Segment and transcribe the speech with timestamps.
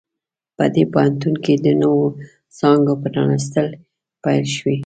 [0.57, 2.05] په دې پوهنتون کې د نوو
[2.57, 3.67] څانګو پرانیستل
[4.23, 4.77] پیل شوي